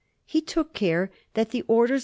He 0.25 0.41
took 0.41 0.73
care 0.73 1.11
that 1.35 1.51
the 1.51 1.61
orders^. 1.69 1.99